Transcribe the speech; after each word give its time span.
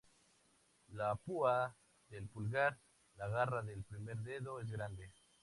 La 1.01 1.13
púa 1.13 1.75
del 2.09 2.27
pulgar, 2.27 2.75
la 3.17 3.27
garra 3.27 3.61
del 3.61 3.83
primer 3.83 4.17
dedo, 4.17 4.59
es 4.59 4.71
grande. 4.71 5.11